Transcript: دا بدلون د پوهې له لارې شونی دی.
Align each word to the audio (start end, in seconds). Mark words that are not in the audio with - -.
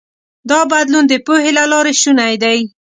دا 0.49 0.59
بدلون 0.71 1.03
د 1.07 1.13
پوهې 1.25 1.51
له 1.57 1.63
لارې 1.71 1.93
شونی 2.01 2.33
دی. 2.43 2.59